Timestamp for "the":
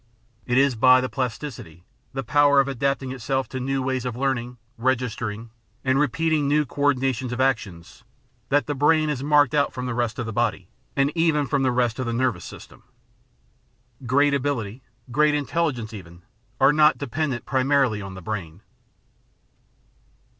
0.99-1.09, 2.11-2.23, 8.65-8.73, 9.85-9.93, 10.25-10.33, 11.61-11.71, 12.07-12.13, 18.15-18.23